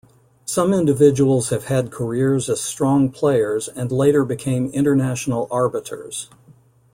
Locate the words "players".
3.11-3.67